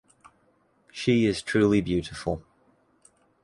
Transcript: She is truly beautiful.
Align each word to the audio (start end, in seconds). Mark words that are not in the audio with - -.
She 0.91 1.27
is 1.27 1.43
truly 1.43 1.79
beautiful. 1.79 2.41